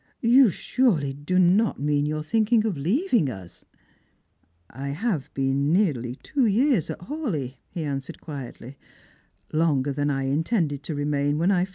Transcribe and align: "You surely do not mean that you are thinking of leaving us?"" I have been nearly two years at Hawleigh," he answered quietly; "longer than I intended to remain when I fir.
"You 0.35 0.49
surely 0.49 1.13
do 1.13 1.37
not 1.37 1.79
mean 1.79 2.05
that 2.05 2.07
you 2.07 2.17
are 2.17 2.23
thinking 2.23 2.65
of 2.65 2.75
leaving 2.75 3.29
us?"" 3.29 3.65
I 4.71 4.87
have 4.87 5.31
been 5.35 5.71
nearly 5.71 6.15
two 6.23 6.47
years 6.47 6.89
at 6.89 7.01
Hawleigh," 7.01 7.57
he 7.69 7.83
answered 7.83 8.19
quietly; 8.19 8.77
"longer 9.53 9.93
than 9.93 10.09
I 10.09 10.23
intended 10.23 10.81
to 10.85 10.95
remain 10.95 11.37
when 11.37 11.51
I 11.51 11.65
fir. 11.65 11.69